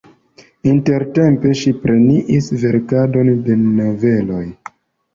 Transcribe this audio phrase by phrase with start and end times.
[0.71, 4.45] Intertempe ŝi prenis verkadon de noveloj.